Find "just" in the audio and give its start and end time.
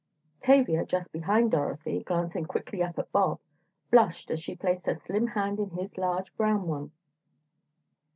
0.83-1.11